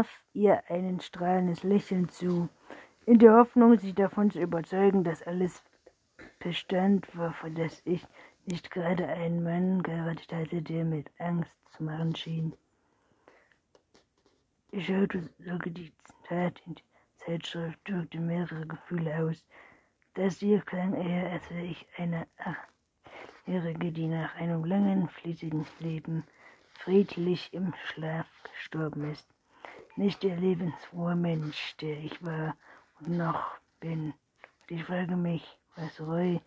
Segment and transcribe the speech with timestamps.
[0.00, 2.48] warf ihr ein strahlendes Lächeln zu,
[3.04, 5.62] in der Hoffnung, sie davon zu überzeugen, dass alles
[6.38, 8.06] Bestand war, für das ich
[8.46, 12.54] nicht gerade einen Mann geheiratet hatte, der mit Angst zu machen schien.
[14.70, 15.92] Ich schaute sogar die
[16.26, 16.84] Tat in die
[17.16, 19.44] Zeitschrift, drückte mehrere Gefühle aus.
[20.14, 26.24] Das hier klang eher, als wäre ich eine Achtjährige, die nach einem langen, fließigen Leben
[26.72, 29.28] friedlich im Schlaf gestorben ist.
[29.96, 32.56] Nicht der lebensfrohe Mensch, der ich war
[33.00, 34.12] und noch bin.
[34.12, 35.44] Und ich frage mich,
[35.76, 36.40] was Roy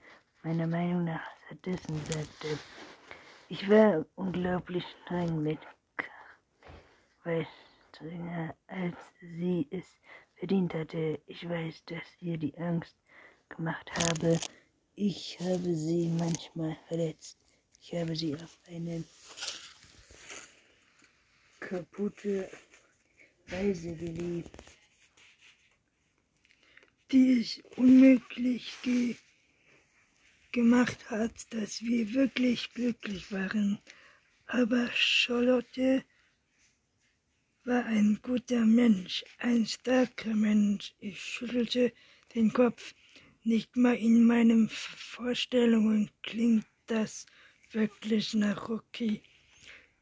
[0.44, 2.58] meiner Meinung nach stattdessen sagte.
[3.50, 5.60] Ich war unglaublich streng mit
[7.24, 7.48] weil
[7.90, 9.86] strenger als sie es
[10.36, 11.20] verdient hatte.
[11.28, 12.96] Ich weiß, dass ihr die Angst
[13.50, 14.40] gemacht habe.
[14.96, 17.38] Ich habe sie manchmal verletzt.
[17.82, 19.04] Ich habe sie auf eine
[21.60, 22.50] kaputte
[23.54, 24.50] Weise geliebt,
[27.12, 29.16] die es unmöglich ge
[30.52, 33.80] gemacht hat, dass wir wirklich glücklich waren.
[34.48, 36.04] Aber Charlotte
[37.64, 40.94] war ein guter Mensch, ein starker Mensch.
[41.00, 41.92] Ich schüttelte
[42.36, 42.94] den Kopf.
[43.44, 47.26] Nicht mal in meinen Vorstellungen klingt das
[47.72, 49.22] wirklich nach Rocky.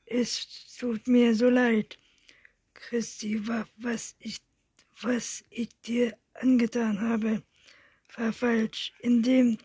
[0.06, 1.98] Es tut mir so leid,
[2.82, 3.40] Christi,
[3.78, 4.42] was ich,
[5.02, 7.44] was ich dir angetan habe,
[8.18, 8.92] war falsch.
[9.00, 9.58] In dem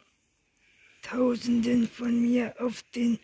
[1.03, 3.19] Tausenden von mir auf den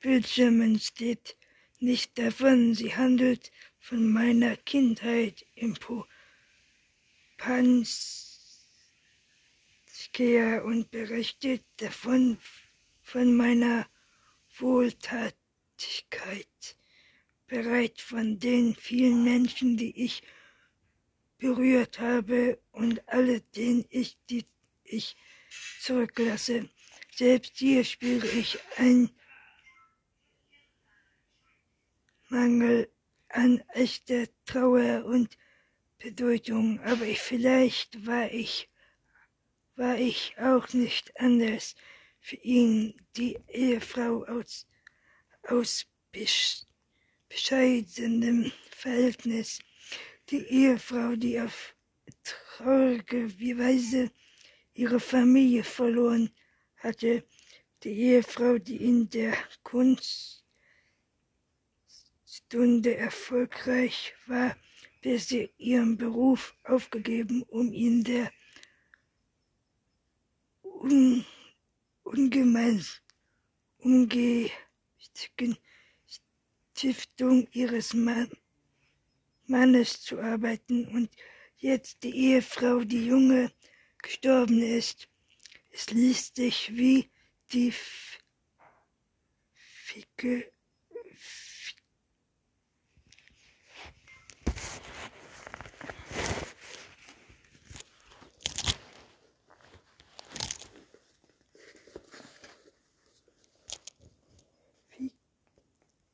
[0.00, 1.36] Bildschirmen steht
[1.78, 2.74] nicht davon.
[2.74, 5.76] Sie handelt von meiner Kindheit im
[7.36, 8.10] Panskea
[10.62, 12.38] und berichtet davon
[13.02, 13.86] von meiner
[14.58, 15.36] Wohltatigkeit,
[17.48, 20.22] bereit von den vielen Menschen, die ich
[21.38, 24.44] berührt habe und alle, denen ich, die
[24.84, 25.16] ich
[25.80, 26.68] zurücklasse.
[27.14, 29.10] Selbst hier spüre ich einen
[32.28, 32.90] Mangel
[33.30, 35.36] an echter Trauer und
[35.98, 38.68] Bedeutung, aber ich, vielleicht war ich,
[39.74, 41.74] war ich auch nicht anders
[42.20, 44.66] für ihn, die Ehefrau aus,
[45.42, 45.86] aus
[47.28, 49.58] bescheidenem Verhältnis,
[50.30, 51.74] die Ehefrau, die auf
[52.24, 53.28] traurige
[53.58, 54.10] Weise
[54.74, 56.30] ihre Familie verloren
[56.76, 57.24] hatte.
[57.82, 60.42] Die Ehefrau, die in der Kunststunde
[62.96, 64.56] erfolgreich war,
[65.00, 68.32] bis sie ihren Beruf aufgegeben, um in der
[70.62, 71.24] un,
[72.02, 72.84] ungemein
[73.78, 75.56] ungeistigen
[76.78, 78.30] Stiftung ihres Mann,
[79.46, 81.10] Mannes zu arbeiten und
[81.56, 83.52] jetzt die Ehefrau, die junge,
[84.00, 85.08] gestorben ist.
[85.72, 87.10] Es liest sich wie
[87.52, 87.74] die
[89.52, 90.52] Ficke.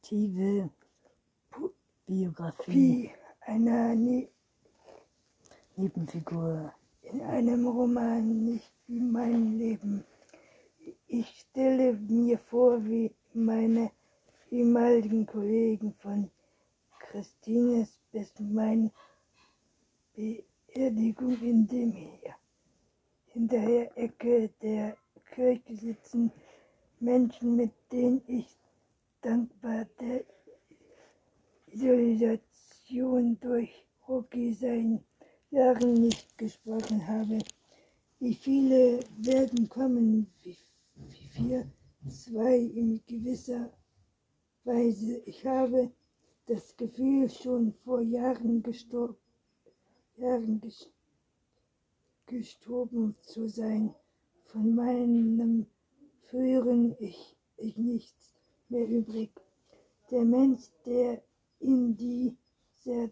[0.04, 0.68] Fiktive
[2.06, 3.10] Biografie
[3.40, 4.28] einer ne
[5.76, 10.04] Nebenfigur in einem Roman, nicht wie mein Leben.
[11.06, 13.92] Ich stelle mir vor, wie meine
[14.50, 16.30] ehemaligen Kollegen von
[16.98, 18.90] Christines bis meine
[20.14, 22.34] Beerdigung in dem hier
[23.28, 24.98] hinterher Ecke der
[25.34, 26.30] Kirche sitzen
[27.00, 28.54] Menschen, mit denen ich
[29.24, 30.22] dankbar der
[31.66, 33.72] Isolation durch
[34.06, 35.02] Rocky sein
[35.50, 37.38] Jahren nicht gesprochen habe.
[38.18, 40.58] Wie viele werden kommen, wie,
[41.36, 41.66] wir
[42.06, 43.72] zwei in gewisser
[44.64, 45.16] Weise.
[45.24, 45.90] Ich habe
[46.46, 49.16] das Gefühl, schon vor Jahren gestorben,
[50.16, 50.60] Jahren
[52.26, 53.94] gestorben zu sein.
[54.44, 55.66] Von meinem
[56.28, 58.33] früheren Ich ist nichts
[58.74, 59.30] mehr übrig.
[60.10, 61.22] Der Mensch, der
[61.60, 63.08] in dieser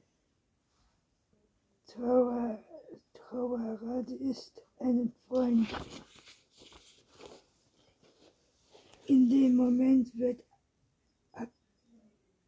[1.86, 2.58] Trauer,
[3.14, 5.68] Trauerrate ist ein Freund.
[9.06, 10.42] In dem Moment wird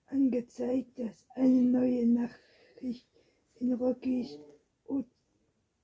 [0.06, 3.08] angezeigt, dass eine neue Nachricht
[3.60, 4.38] in Rockys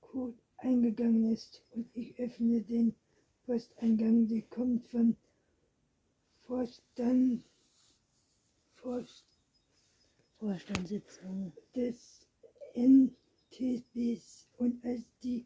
[0.01, 2.93] Code eingegangen ist und ich öffne den
[3.45, 5.15] Posteingang, der kommt von
[6.51, 7.45] Vorstand,
[8.75, 9.23] Vorst,
[10.37, 12.27] Vorstandssitzung des
[12.75, 15.45] NTBs und als die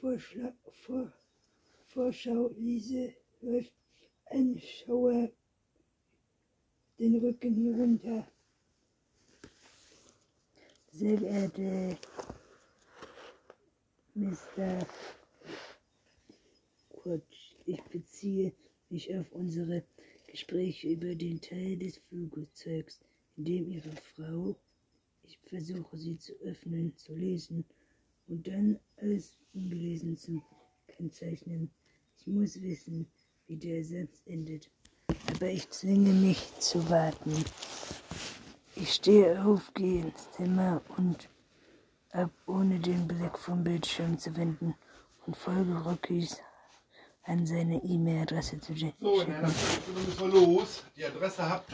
[0.00, 0.52] Vorschla
[0.84, 1.12] Vor
[1.86, 3.72] Vorschau lese, läuft
[4.30, 5.30] ein Schauer
[6.98, 8.26] den Rücken hinunter.
[10.90, 11.96] Sehr geehrte
[14.14, 14.88] Mr.
[16.90, 18.52] Quatsch, ich beziehe
[18.90, 19.84] mich auf unsere
[20.32, 23.00] Gespräche über den Teil des Flugzeugs,
[23.36, 24.56] in dem Ihre Frau,
[25.24, 27.66] ich versuche sie zu öffnen, zu lesen
[28.28, 30.42] und dann alles ungelesen zu
[30.86, 31.70] kennzeichnen.
[32.18, 33.06] Ich muss wissen,
[33.46, 34.70] wie der Satz endet.
[35.34, 37.44] Aber ich zwinge mich zu warten.
[38.74, 41.28] Ich stehe auf, gehe ins Zimmer und
[42.12, 44.74] ab, ohne den Blick vom Bildschirm zu wenden
[45.26, 46.40] und folge Rockys
[47.24, 48.96] an seine E-Mail-Adresse zu schicken.
[49.00, 50.84] So, dann müssen wir los.
[50.96, 51.70] Die Adresse habt.